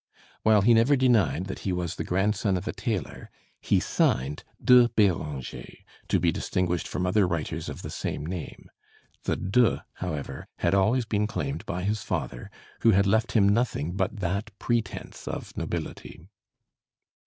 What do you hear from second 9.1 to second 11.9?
The de, however, had always been claimed by